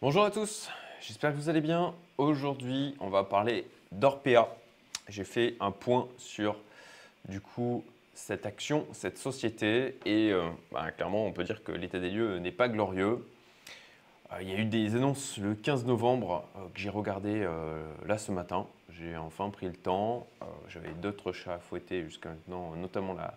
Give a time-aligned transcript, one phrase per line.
[0.00, 1.92] Bonjour à tous, j'espère que vous allez bien.
[2.18, 4.46] Aujourd'hui, on va parler d'Orpea.
[5.08, 6.54] J'ai fait un point sur
[7.28, 7.82] du coup
[8.14, 12.38] cette action, cette société et euh, bah, clairement on peut dire que l'état des lieux
[12.38, 13.26] n'est pas glorieux.
[14.32, 17.44] Euh, il y a eu des annonces le 15 novembre euh, que j'ai regardé
[18.06, 18.68] là ce matin.
[18.90, 20.28] J'ai enfin pris le temps.
[20.68, 23.34] J'avais d'autres chats à fouetter jusqu'à maintenant, notamment la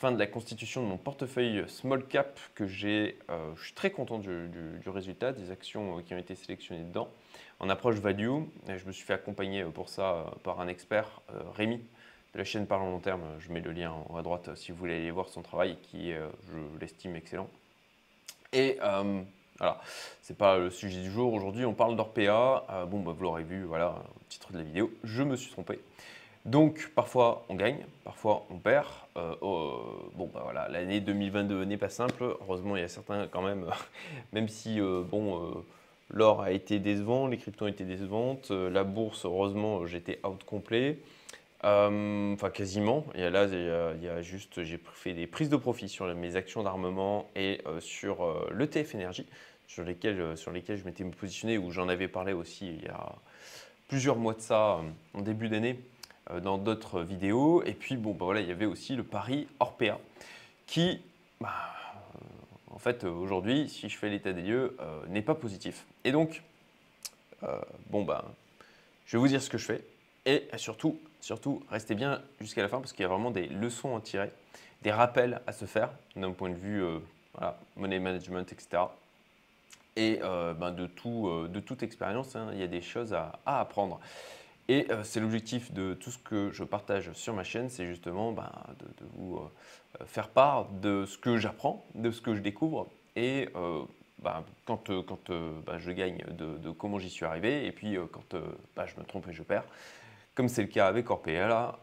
[0.00, 3.18] fin de la constitution de mon portefeuille small cap que j'ai.
[3.28, 4.30] je suis très content du,
[4.86, 7.10] résultat, des actions qui ont été sélectionnées dedans.
[7.60, 11.20] En approche value, je me suis fait accompagner pour ça par un expert,
[11.54, 11.76] Rémi,
[12.32, 13.22] de la chaîne Parlons Long Terme.
[13.40, 15.76] Je mets le lien en haut à droite si vous voulez aller voir son travail
[15.82, 17.50] qui est, je l'estime, excellent.
[18.54, 18.78] Et
[19.60, 19.78] voilà,
[20.22, 21.34] c'est pas le sujet du jour.
[21.34, 22.64] Aujourd'hui, on parle d'Orpea.
[22.70, 24.90] Euh, bon, bah, vous l'aurez vu, voilà, titre de la vidéo.
[25.04, 25.78] Je me suis trompé.
[26.44, 28.86] Donc, parfois on gagne, parfois on perd.
[29.16, 32.36] Euh, oh, bon, bah voilà, l'année 2022 n'est pas simple.
[32.40, 33.66] Heureusement, il y a certains quand même,
[34.32, 35.64] même si euh, bon,
[36.10, 40.98] l'or a été décevant, les cryptos ont été décevantes, la bourse, heureusement, j'étais out complet.
[41.62, 43.04] Enfin, quasiment.
[43.14, 46.62] Et là, il y, a, juste, j'ai fait des prises de profit sur mes actions
[46.62, 49.26] d'armement et sur l'ETF énergie
[49.70, 53.14] sur lesquels, euh, sur je m'étais positionné, où j'en avais parlé aussi il y a
[53.86, 54.82] plusieurs mois de ça, euh,
[55.14, 55.99] en début d'année, euh,
[56.42, 57.62] dans d'autres vidéos.
[57.64, 59.98] Et puis, bon, bah voilà, il y avait aussi le pari Orpea,
[60.66, 61.00] qui,
[61.40, 61.54] bah,
[62.70, 64.76] en fait, aujourd'hui, si je fais l'état des lieux,
[65.08, 65.86] n'est pas positif.
[66.04, 66.42] Et donc,
[67.88, 68.24] bon, bah,
[69.06, 69.84] je vais vous dire ce que je fais.
[70.26, 73.96] Et surtout, surtout, restez bien jusqu'à la fin parce qu'il y a vraiment des leçons
[73.96, 74.30] à tirer,
[74.82, 76.84] des rappels à se faire d'un point de vue
[77.34, 78.82] voilà, money management, etc.
[79.96, 83.12] Et euh, ben, de, tout, euh, de, toute expérience, hein, il y a des choses
[83.12, 84.00] à, apprendre.
[84.70, 88.30] Et euh, c'est l'objectif de tout ce que je partage sur ma chaîne, c'est justement
[88.30, 89.40] ben, de, vous
[90.06, 93.48] faire part de ce que j'apprends, de ce que je découvre, et
[94.20, 95.18] ben, quand, quand
[95.76, 98.22] je gagne, de, comment j'y suis arrivé, et puis quand
[98.86, 99.64] je me trompe et je perds,
[100.36, 101.76] comme c'est le cas avec Orpea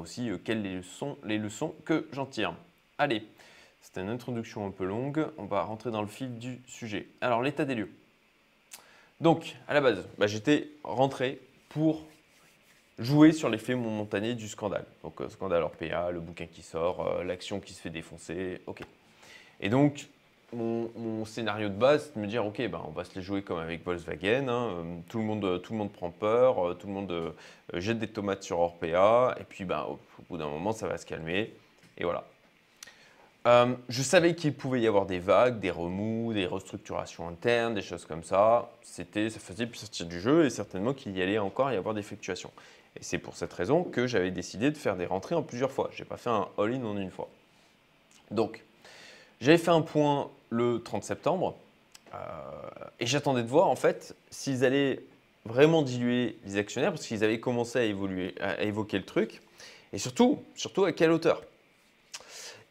[0.00, 2.54] aussi quelles sont les leçons que j'en tire.
[2.98, 3.24] Allez,
[3.80, 5.28] c'était une introduction un peu longue.
[5.38, 7.06] On va rentrer dans le fil du sujet.
[7.20, 7.92] Alors, l'état des lieux.
[9.20, 12.04] Donc, à la base, bah, j'étais rentré pour
[12.98, 14.84] jouer sur l'effet momentané du scandale.
[15.02, 18.82] Donc, euh, scandale Orpea, le bouquin qui sort, euh, l'action qui se fait défoncer, ok.
[19.60, 20.08] Et donc,
[20.52, 23.42] mon, scénario de base, c'est de me dire, ok, bah, on va se les jouer
[23.42, 24.68] comme avec Volkswagen, hein.
[24.70, 27.34] euh, tout, le monde, tout le monde prend peur, tout le monde
[27.74, 29.98] jette des tomates sur Orpea, et puis bah, au
[30.30, 31.52] bout d'un moment, ça va se calmer,
[31.98, 32.24] et voilà.
[33.46, 37.82] Euh, je savais qu'il pouvait y avoir des vagues, des remous, des restructurations internes, des
[37.82, 38.72] choses comme ça.
[38.82, 42.02] C'était, ça faisait sortir du jeu et certainement qu'il y allait encore y avoir des
[42.02, 42.50] fluctuations.
[42.96, 45.90] Et c'est pour cette raison que j'avais décidé de faire des rentrées en plusieurs fois.
[45.92, 47.28] Je n'ai pas fait un all-in en une fois.
[48.32, 48.64] Donc,
[49.40, 51.56] j'avais fait un point le 30 septembre
[52.14, 52.18] euh,
[52.98, 55.04] et j'attendais de voir en fait s'ils allaient
[55.44, 57.94] vraiment diluer les actionnaires parce qu'ils avaient commencé
[58.40, 59.40] à, à évoquer le truc
[59.92, 61.42] et surtout, surtout à quelle hauteur?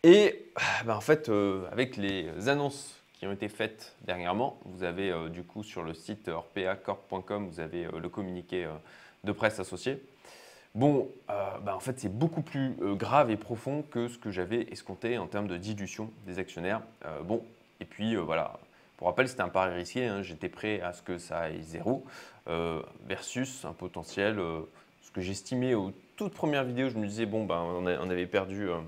[0.05, 0.51] Et
[0.85, 5.29] bah, en fait, euh, avec les annonces qui ont été faites dernièrement, vous avez euh,
[5.29, 8.67] du coup sur le site orpeacorp.com, vous avez euh, le communiqué
[9.23, 9.99] de presse associé.
[10.75, 15.17] Bon, bah, en fait, c'est beaucoup plus grave et profond que ce que j'avais escompté
[15.17, 16.81] en termes de dilution des actionnaires.
[17.23, 17.41] bon,
[17.79, 18.59] et puis voilà,
[18.97, 20.05] pour rappel, c'était un pari risqué.
[20.05, 20.21] Hein.
[20.21, 22.05] J'étais prêt à ce que ça aille zéro
[23.07, 24.35] versus un potentiel,
[25.01, 26.89] ce que j'estimais aux toutes premières vidéos.
[26.89, 28.83] Je me disais, bon, ben, on, avait perdu, on,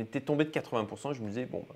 [0.00, 1.14] était tombé de 80%.
[1.14, 1.74] Je me disais, bon, bah,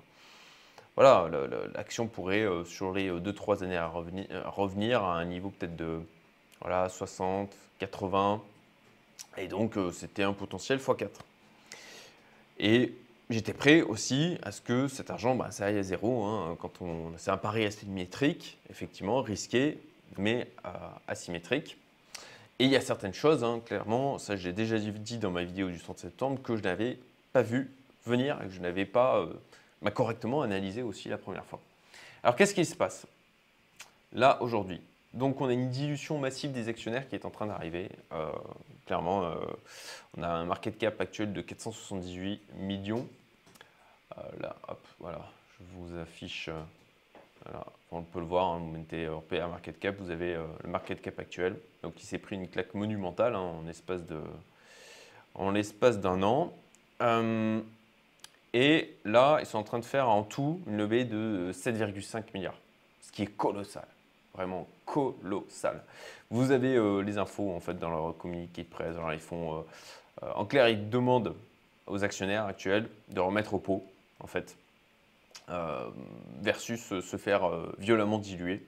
[0.97, 1.29] voilà,
[1.75, 6.01] l'action pourrait, euh, sur les 2-3 euh, années à revenir, à un niveau peut-être de
[6.59, 8.41] voilà, 60, 80.
[9.37, 11.09] Et donc, euh, c'était un potentiel x4.
[12.59, 12.95] Et
[13.29, 16.23] j'étais prêt aussi à ce que cet argent, bah, ça aille à zéro.
[16.23, 19.77] Hein, on, c'est un pari asymétrique, effectivement, risqué,
[20.17, 20.47] mais
[21.07, 21.77] asymétrique.
[22.57, 25.69] Et il y a certaines choses, hein, clairement, ça j'ai déjà dit dans ma vidéo
[25.69, 26.97] du 30 septembre, que je n'avais
[27.35, 27.71] vu
[28.05, 31.59] venir et que je n'avais pas euh, correctement analysé aussi la première fois.
[32.23, 33.05] Alors qu'est-ce qui se passe?
[34.13, 34.81] Là aujourd'hui
[35.13, 37.89] donc on a une dilution massive des actionnaires qui est en train d'arriver.
[38.11, 38.29] Euh,
[38.85, 39.35] clairement, euh,
[40.15, 43.07] on a un market cap actuel de 478 millions.
[44.39, 46.51] là, hop, voilà, je vous affiche.
[47.91, 51.17] On peut le voir, hein, vous mettez Européa Market Cap, vous avez le market cap
[51.17, 51.57] actuel.
[51.81, 53.53] Donc il s'est pris une claque monumentale hein,
[55.33, 56.53] en l'espace d'un an.
[57.01, 57.61] Euh,
[58.53, 62.57] et là, ils sont en train de faire en tout une levée de 7,5 milliards,
[63.01, 63.87] ce qui est colossal,
[64.33, 65.83] vraiment colossal.
[66.29, 68.95] Vous avez euh, les infos en fait dans leur communiqué de presse.
[69.13, 69.65] Ils font,
[70.23, 71.35] euh, en clair, ils demandent
[71.85, 73.85] aux actionnaires actuels de remettre au pot,
[74.19, 74.57] en fait,
[76.41, 78.61] versus se faire violemment diluer.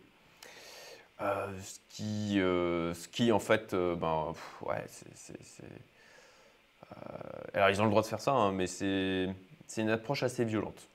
[1.20, 5.36] ce, qui, ce qui, en fait, ben, ouais, c'est.
[7.54, 9.34] Alors, ils ont le droit de faire ça, hein, mais c'est
[9.78, 10.88] une approche assez violente,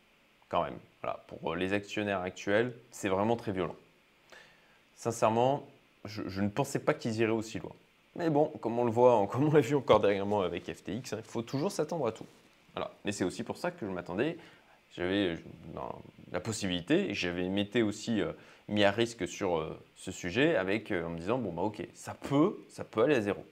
[0.48, 0.78] quand même.
[1.26, 3.76] Pour les actionnaires actuels, c'est vraiment très violent.
[4.96, 5.66] Sincèrement,
[6.04, 7.72] je, ne pensais pas qu'ils iraient aussi loin.
[8.16, 11.18] Mais bon, comme on le voit, comme on l'a vu encore dernièrement avec FTX, hein,
[11.18, 12.26] il faut toujours s'attendre à tout.
[12.74, 12.90] Voilà.
[13.04, 14.38] Mais c'est aussi pour ça que je m'attendais.
[14.96, 15.36] J'avais
[16.32, 18.32] la possibilité et j'avais aussi euh,
[18.68, 21.86] mis à risque sur euh, ce sujet avec euh, en me disant bon bah ok,
[21.94, 23.44] ça peut, ça peut aller à zéro.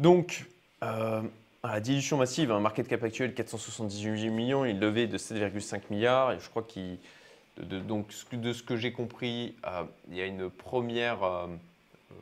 [0.00, 0.46] Donc
[0.82, 6.40] la dilution massive, un market cap actuel 478 millions, il levait de 7,5 milliards et
[6.40, 6.98] je crois qu'il
[7.58, 12.14] de, donc de ce que j'ai compris, euh, il y a une première euh, euh,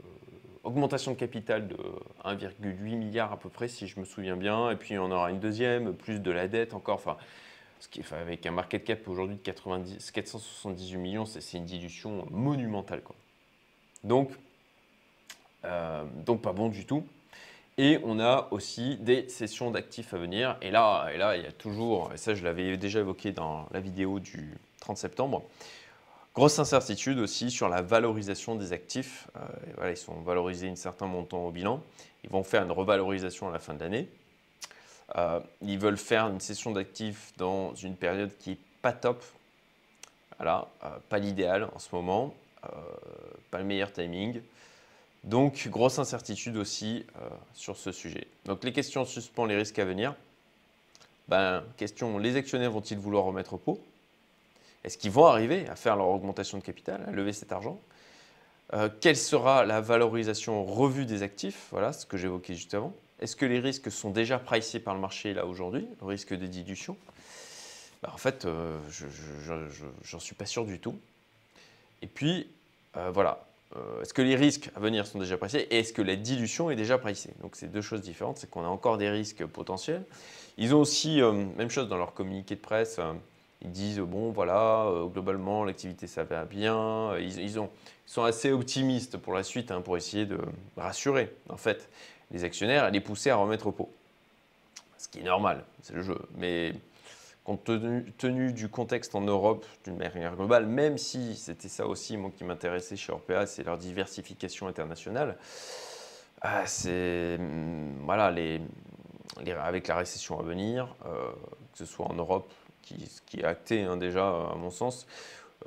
[0.64, 1.76] augmentation de capital de
[2.24, 5.40] 1,8 milliard à peu près, si je me souviens bien, et puis on aura une
[5.40, 6.96] deuxième, plus de la dette encore.
[6.96, 7.16] Enfin,
[7.78, 13.02] ce qui, avec un market cap aujourd'hui de 90, 478 millions, c'est une dilution monumentale.
[14.02, 14.30] Donc,
[16.24, 17.04] donc pas bon du tout.
[17.80, 20.56] Et on a aussi des sessions d'actifs à venir.
[20.60, 23.68] Et là, et là, il y a toujours, et ça je l'avais déjà évoqué dans
[23.70, 25.44] la vidéo du 30 septembre,
[26.34, 29.28] grosse incertitude aussi sur la valorisation des actifs.
[29.80, 31.80] Euh, ils sont valorisés un certain montant au bilan.
[32.24, 34.08] Ils vont faire une revalorisation à la fin de l'année.
[35.14, 39.22] Euh, ils veulent faire une session d'actifs dans une période qui n'est pas top.
[40.36, 42.34] Voilà, euh, pas l'idéal en ce moment,
[43.52, 44.40] pas le meilleur timing.
[45.28, 48.26] Donc, grosse incertitude aussi euh, sur ce sujet.
[48.46, 50.14] Donc, les questions suspend les risques à venir.
[51.28, 53.78] Ben, question, les actionnaires vont-ils vouloir remettre au pot?
[54.84, 57.78] Est-ce qu'ils vont arriver à faire leur augmentation de capital, à lever cet argent?
[58.72, 61.66] Euh, Quelle sera la valorisation revue des actifs?
[61.72, 62.94] Voilà ce que j'évoquais juste avant.
[63.20, 66.46] Est-ce que les risques sont déjà pricés par le marché là aujourd'hui, le risque de
[66.46, 66.96] dilution?
[68.02, 70.98] Ben, En fait, euh, je n'en suis pas sûr du tout.
[72.00, 72.48] Et puis,
[72.94, 76.16] voilà, euh, est-ce que les risques à venir sont déjà pricés et est-ce que la
[76.16, 79.44] dilution est déjà pricée Donc c'est deux choses différentes, c'est qu'on a encore des risques
[79.44, 80.04] potentiels.
[80.56, 83.12] Ils ont aussi, euh, même chose dans leur communiqué de presse, euh,
[83.62, 87.58] ils disent, bon voilà, globalement l'activité ça va bien, ils,
[88.06, 90.38] sont assez optimistes pour la suite, hein, pour essayer de
[90.76, 91.90] rassurer en fait
[92.30, 93.92] les actionnaires et les pousser à remettre au pot.
[94.96, 96.18] Ce qui est normal, c'est le jeu.
[96.36, 96.72] Mais
[97.48, 97.64] compte
[98.18, 102.44] tenu, du contexte en Europe d'une manière globale, même si c'était ça aussi moi, qui
[102.44, 105.38] m'intéressait chez Orpea, c'est leur diversification internationale.
[106.42, 108.60] Ah, c'est mm, voilà les,
[109.62, 111.30] avec la récession à venir, euh,
[111.72, 112.52] que ce soit en Europe,
[112.82, 115.06] qui, qui est acté hein, déjà à mon sens,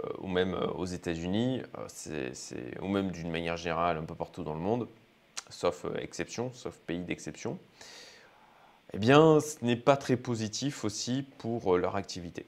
[0.03, 1.63] euh, ou même euh, aux États-Unis,
[2.79, 4.87] ou même d'une manière générale un peu partout dans le monde,
[5.49, 7.57] sauf exception, sauf pays d'exception
[8.93, 12.45] eh bien, ce n'est pas très positif aussi pour euh, leur activité.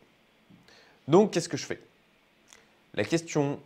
[1.08, 1.80] Donc, qu'est-ce que je fais?
[2.94, 3.60] La question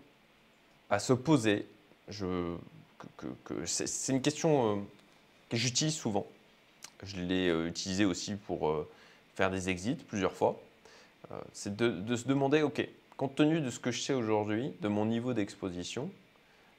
[0.90, 1.66] à se poser,
[3.66, 4.80] c'est une question euh,
[5.50, 6.28] que j'utilise souvent.
[7.04, 8.86] Je l'ai euh, utilisée aussi pour
[9.36, 10.60] faire des exits plusieurs fois.
[11.54, 12.88] c'est de, se demander, OK,
[13.18, 16.10] compte tenu de ce que je sais aujourd'hui, de mon niveau d'exposition,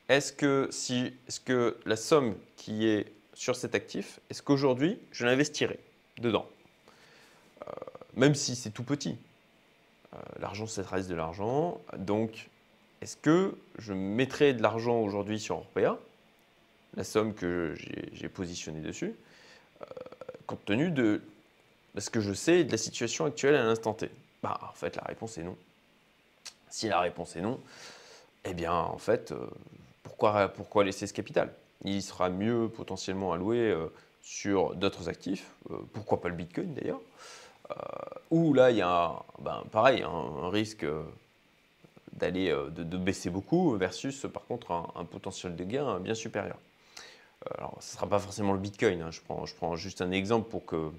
[0.08, 4.98] est-ce que, si, est -ce que la somme qui est sur cet actif, est-ce qu'aujourd'hui
[5.12, 5.78] je l'investirai
[6.20, 6.46] dedans.
[7.66, 7.72] Euh,
[8.14, 9.16] même si c'est tout petit.
[10.14, 11.80] Euh, l'argent, ça reste de l'argent.
[11.96, 12.48] Donc,
[13.00, 15.98] est-ce que je mettrai de l'argent aujourd'hui sur Orpea,
[16.94, 17.74] la somme que
[18.12, 19.14] j'ai positionnée dessus,
[19.82, 19.84] euh,
[20.46, 21.22] compte tenu de,
[21.96, 24.10] ce que je sais de la situation actuelle à l'instant T
[24.42, 25.56] bah, En fait, la réponse est non.
[26.70, 27.60] Si la réponse est non,
[28.44, 29.32] eh bien, en fait,
[30.02, 31.52] pourquoi, pourquoi laisser ce capital?
[31.84, 33.74] Il sera mieux potentiellement alloué
[34.28, 37.00] sur d'autres actifs, euh, pourquoi pas le Bitcoin d'ailleurs,
[37.70, 37.74] euh,
[38.30, 41.02] où là il y a ben, pareil un, risque euh,
[42.12, 46.58] d'aller de, baisser beaucoup versus par contre un, potentiel de gain bien supérieur.
[47.56, 49.10] Alors ce ne sera pas forcément le Bitcoin, hein.
[49.10, 50.90] je, prends, je prends juste un exemple pour, que,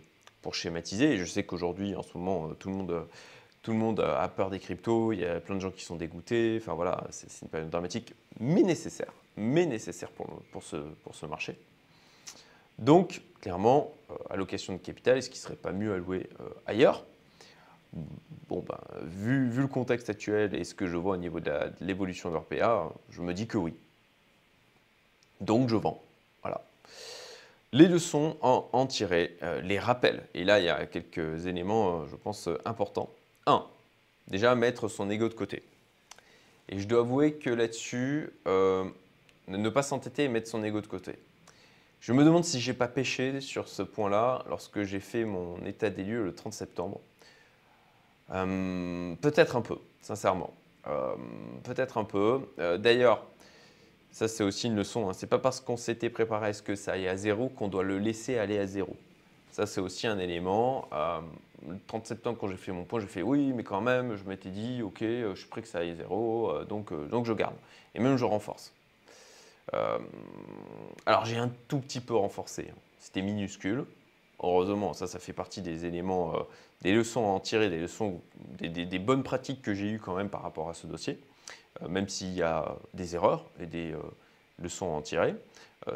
[0.42, 3.08] pour schématiser, je sais qu'aujourd'hui en ce moment tout le monde
[3.62, 5.98] tout le monde a peur des cryptos, il y a plein de gens qui sont
[5.98, 11.14] dégoûtés, enfin voilà, c'est une période dramatique, mais nécessaire, mais nécessaire pour, pour, ce, pour
[11.14, 11.58] ce marché.
[12.80, 17.06] Donc, clairement, euh, allocation de capital, est-ce qu'il ne serait pas mieux alloué euh, ailleurs?
[18.48, 22.30] Bon, ben, vu, le contexte actuel et ce que je vois au niveau de l'évolution
[22.30, 23.74] de l'RPA, je me dis que oui.
[25.42, 26.02] Donc, je vends.
[26.42, 26.62] Voilà.
[27.74, 30.24] Les leçons en, en tirer, euh, les rappels.
[30.34, 33.10] Et là, il y a quelques éléments, je pense, importants.
[33.46, 33.66] Un,
[34.28, 35.64] déjà mettre son ego de côté.
[36.70, 41.16] Et je dois avouer que là-dessus, ne pas s'entêter et mettre son ego de côté.
[42.00, 45.90] Je me demande si j'ai pas pêché sur ce point-là lorsque j'ai fait mon état
[45.90, 47.00] des lieux le 30 septembre.
[48.30, 50.54] Peut-être un peu, sincèrement.
[51.64, 52.40] Peut-être un peu.
[52.78, 53.26] D'ailleurs,
[54.12, 55.10] ça c'est aussi une leçon.
[55.10, 55.14] Hein.
[55.14, 57.84] C'est pas parce qu'on s'était préparé à ce que ça aille à zéro qu'on doit
[57.84, 58.96] le laisser aller à zéro.
[59.52, 60.88] Ça c'est aussi un élément
[61.68, 64.24] le 30 septembre, quand j'ai fait mon point, j'ai fait oui, mais quand même, je
[64.24, 67.26] m'étais dit, ok, euh, je suis prêt que ça aille zéro, euh, donc, euh, donc
[67.26, 67.56] je garde.
[67.96, 68.74] Et même je renforce.
[71.06, 72.72] Alors j'ai un tout petit peu renforcé.
[73.00, 73.86] C'était minuscule.
[74.42, 76.34] Heureusement, ça, fait partie des éléments,
[76.82, 78.22] des leçons à en tirer, des leçons,
[78.60, 81.20] des, bonnes pratiques que j'ai eues quand même par rapport à ce dossier.
[81.88, 83.94] même s'il y a des erreurs et des
[84.60, 85.36] leçons à en tirer,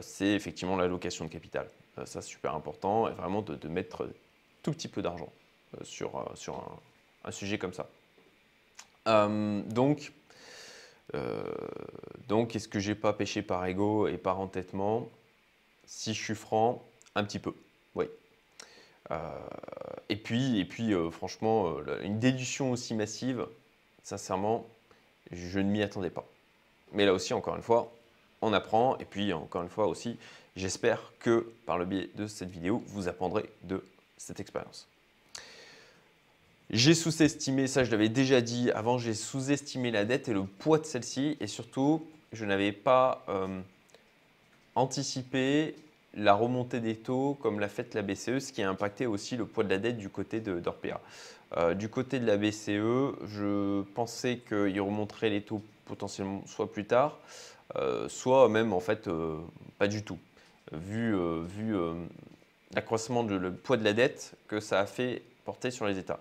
[0.01, 1.67] c'est effectivement l'allocation de capital.
[1.95, 4.09] ça, c'est super important, et vraiment de mettre
[4.61, 5.29] tout petit peu d'argent.
[5.81, 6.51] Euh, sur, euh,
[7.23, 7.89] un, sujet comme ça.
[9.07, 10.11] Euh, donc,
[12.27, 15.09] donc est-ce que j'ai pas pêché par ego et par entêtement?
[15.85, 16.83] Si je suis franc,
[17.15, 17.53] un petit peu,
[17.95, 18.05] oui.
[20.09, 23.45] et puis, et puis franchement, une déduction aussi massive,
[24.03, 24.65] sincèrement,
[25.31, 26.25] je ne m'y attendais pas.
[26.93, 27.91] Mais là aussi, encore une fois,
[28.41, 28.97] on apprend.
[28.97, 30.17] Et puis, encore une fois aussi,
[30.55, 33.83] j'espère que par le biais de cette vidéo, vous apprendrez de
[34.17, 34.87] cette expérience.
[36.69, 40.79] J'ai sous-estimé, ça je l'avais déjà dit avant, j'ai sous-estimé la dette et le poids
[40.79, 43.59] de celle-ci et surtout, je n'avais pas euh,
[44.75, 45.75] anticipé
[46.15, 49.45] la remontée des taux comme l'a fait la BCE, ce qui a impacté aussi le
[49.45, 50.99] poids de la dette du côté d'Orpea.
[51.57, 56.85] Euh, du côté de la BCE, je pensais qu'il remonterait les taux potentiellement soit plus
[56.85, 57.19] tard,
[57.75, 59.09] euh, soit même en fait
[59.77, 60.17] pas du tout,
[60.71, 61.15] vu,
[61.45, 61.75] vu
[62.73, 66.19] l'accroissement du poids de la dette que ça a fait porter sur les États.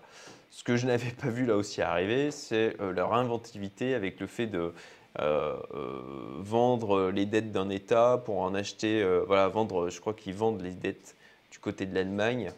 [0.53, 4.27] Ce que je n'avais pas vu là aussi arriver, c'est euh, leur inventivité avec le
[4.27, 4.71] fait de
[5.19, 6.01] euh, euh,
[6.37, 10.73] vendre les dettes d'un État pour en acheter, voilà, vendre, je crois qu'ils vendent les
[10.73, 11.15] dettes
[11.51, 12.51] du côté de l'Allemagne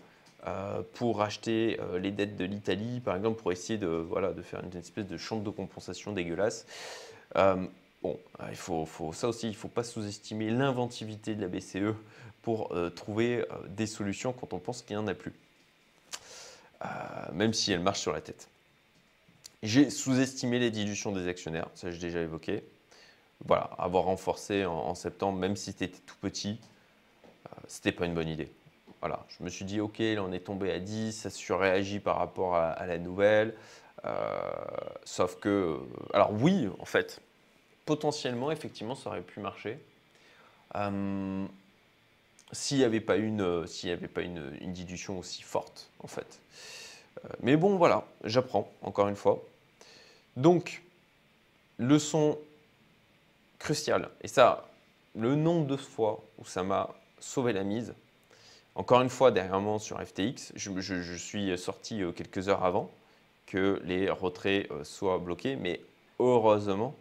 [0.94, 4.78] pour acheter les dettes de l'Italie, par exemple, pour essayer de, voilà, de faire une
[4.78, 6.68] espèce de chambre de compensation dégueulasse.
[7.34, 8.20] bon,
[8.50, 11.96] il faut, faut, ça aussi, il ne faut pas sous-estimer l'inventivité de la BCE
[12.44, 15.34] pour trouver des solutions quand on pense qu'il n'y en a plus.
[16.86, 18.48] Euh, même si elle marche sur la tête.
[19.64, 22.64] J'ai sous-estimé les dilutions des actionnaires, ça j'ai déjà évoqué.
[23.46, 26.60] Voilà, avoir renforcé en, septembre, même si c'était tout petit,
[27.48, 28.50] euh, c'était pas une bonne idée.
[29.02, 32.18] Voilà, je me suis dit, ok, là on est tombé à 10, ça surréagit par
[32.18, 33.56] rapport à, la nouvelle.
[34.06, 34.40] Euh,
[35.04, 35.80] sauf que,
[36.14, 37.22] alors oui, en fait,
[37.86, 39.80] potentiellement, effectivement, ça aurait pu marcher
[42.56, 46.40] s'il n'y avait pas une, euh, s'il avait pas une, dilution aussi forte, en fait.
[47.24, 49.44] Euh, mais bon, voilà, j'apprends, encore une fois.
[50.38, 50.82] Donc,
[51.78, 52.40] leçon
[53.60, 54.68] cruciale, et ça,
[55.16, 57.94] le nombre de fois où ça m'a sauvé la mise,
[58.76, 62.90] encore une fois, derrière moi sur FTX, je, suis sorti euh, quelques heures avant
[63.46, 65.80] que les retraits soient bloqués, mais
[66.20, 66.96] heureusement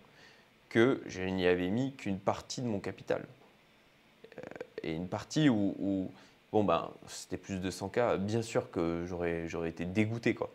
[0.68, 3.24] que je n'y avais mis qu'une partie de mon capital
[4.84, 6.10] et une partie où,
[6.52, 10.34] bon ben, c'était plus de 100K, bien sûr que j'aurais, été dégoûté.
[10.34, 10.50] Quoi.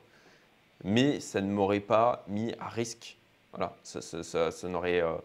[0.84, 3.18] Mais ça ne m'aurait pas mis à risque.
[3.52, 5.16] Voilà, ça, ça, ça, n'aurait, euh,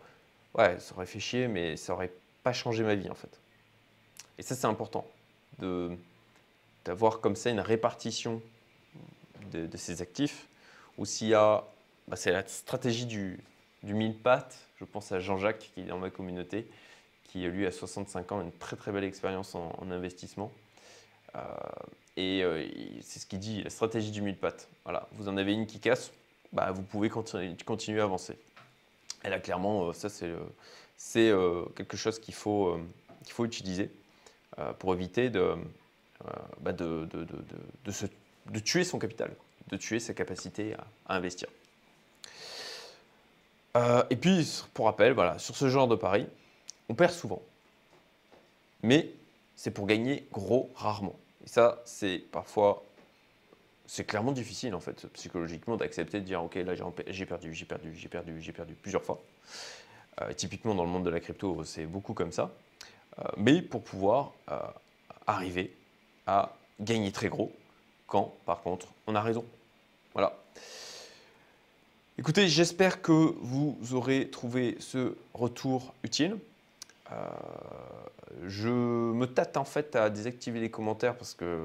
[0.55, 3.39] ouais, ça aurait fait chier, mais ça n'aurait pas changé ma vie en fait.
[4.39, 5.07] Et ça, c'est important
[6.85, 8.43] d'avoir comme ça une répartition
[9.53, 10.49] de, de ces actifs,
[10.99, 11.65] où s'il y a,
[12.09, 13.39] bah, c'est la stratégie du,
[13.83, 16.67] du mille pattes, je pense à Jean-Jacques qui est dans ma communauté,
[17.35, 20.53] qui lui à 65 ans, une très très belle expérience en, investissement.
[21.35, 21.41] Euh,
[22.17, 22.65] et euh,
[23.03, 24.69] c'est ce qu'il dit, la stratégie du mille pattes.
[24.85, 26.13] Voilà, vous en avez une qui casse,
[26.53, 28.39] bah, vous pouvez continuer, continuer à avancer.
[29.25, 31.33] Et là, clairement, euh, ça c'est
[31.75, 32.79] quelque chose qu'il faut,
[33.29, 33.91] faut utiliser
[34.79, 35.57] pour éviter de,
[36.61, 37.27] bah, de, de,
[37.85, 38.07] de, se,
[38.47, 39.35] de, tuer son capital,
[39.73, 40.77] de tuer sa capacité
[41.09, 41.49] à, investir.
[44.09, 46.29] et puis, pour rappel, voilà, sur ce genre de pari,
[46.89, 47.43] on perd souvent.
[48.83, 49.11] Mais
[49.57, 51.19] c'est pour gagner gros rarement.
[51.45, 52.85] Et ça, c'est parfois,
[53.87, 56.75] c'est clairement difficile en fait, psychologiquement, d'accepter de dire ok, là
[57.09, 59.23] j'ai perdu, j'ai perdu, j'ai perdu, j'ai perdu plusieurs fois.
[60.21, 62.51] Euh, typiquement dans le monde de la crypto, c'est beaucoup comme ça.
[63.19, 64.59] Euh, mais pour pouvoir euh,
[65.27, 65.75] arriver
[66.27, 67.53] à gagner très gros
[68.07, 69.45] quand, par contre, on a raison.
[70.13, 70.37] Voilà.
[72.17, 76.37] Écoutez, j'espère que vous aurez trouvé ce retour utile.
[77.15, 77.19] Euh,
[78.47, 81.65] je me tâte en fait à désactiver les commentaires parce que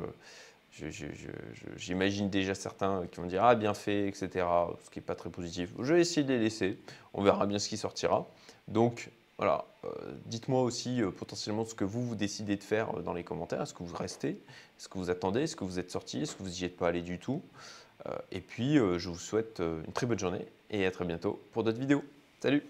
[1.76, 4.46] j'imagine déjà certains qui vont dire ah bien fait etc
[4.84, 5.72] ce qui n'est pas très positif.
[5.80, 6.78] Je vais essayer de les laisser.
[7.14, 8.28] On verra bien ce qui sortira.
[8.68, 9.66] Donc voilà.
[9.86, 9.90] Euh,
[10.26, 13.62] dites-moi aussi euh, potentiellement ce que vous vous décidez de faire dans les commentaires.
[13.62, 14.32] Est-ce que vous restez?
[14.78, 15.44] Est-ce que vous attendez?
[15.44, 17.42] Est-ce que vous êtes sorti est-ce que vous n'y êtes pas allé du tout?
[18.32, 21.80] Et puis, je vous souhaite une très bonne journée et à très bientôt pour d'autres
[21.80, 22.04] vidéos.
[22.40, 22.64] Salut